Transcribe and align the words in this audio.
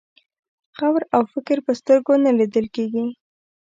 غور 0.77 1.01
او 1.15 1.21
فکر 1.33 1.57
په 1.65 1.71
سترګو 1.79 2.13
نه 2.25 2.31
لیدل 2.39 2.65
کېږي. 2.75 3.05